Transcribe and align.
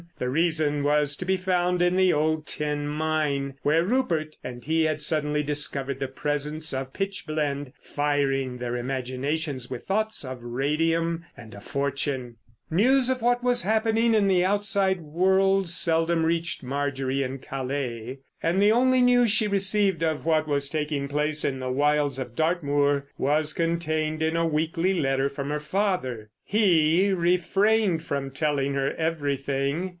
The 0.17 0.29
reason 0.29 0.83
was 0.83 1.15
to 1.17 1.25
be 1.25 1.37
found 1.37 1.79
in 1.79 1.95
the 1.95 2.11
old 2.11 2.47
tin 2.47 2.87
mine 2.87 3.55
where 3.61 3.83
Rupert 3.83 4.35
and 4.43 4.63
he 4.65 4.83
had 4.85 4.99
suddenly 4.99 5.43
discovered 5.43 5.99
the 5.99 6.07
presence 6.07 6.73
of 6.73 6.93
pitch 6.93 7.25
blende, 7.27 7.71
firing 7.83 8.57
their 8.57 8.75
imaginations 8.75 9.69
with 9.69 9.85
thoughts 9.85 10.25
of 10.25 10.43
radium—and 10.43 11.53
a 11.53 11.59
fortune. 11.59 12.37
News 12.71 13.11
of 13.11 13.21
what 13.21 13.43
was 13.43 13.61
happening 13.61 14.15
in 14.15 14.27
the 14.27 14.43
outside 14.43 15.01
world 15.01 15.69
seldom 15.69 16.23
reached 16.25 16.63
Marjorie 16.63 17.21
in 17.23 17.37
Calais. 17.37 18.19
And 18.41 18.59
the 18.59 18.71
only 18.71 19.01
news 19.01 19.29
she 19.29 19.47
received 19.47 20.03
of 20.03 20.25
what 20.25 20.47
was 20.47 20.69
taking 20.69 21.07
place 21.07 21.45
in 21.45 21.59
the 21.59 21.71
wilds 21.71 22.17
of 22.17 22.35
Dartmoor 22.35 23.07
was 23.19 23.53
contained 23.53 24.23
in 24.23 24.35
a 24.35 24.47
weekly 24.47 24.95
letter 24.99 25.29
from 25.29 25.49
her 25.51 25.59
father. 25.59 26.29
He 26.43 27.11
refrained 27.11 28.03
from 28.03 28.29
telling 28.31 28.73
her 28.73 28.93
everything. 28.95 29.89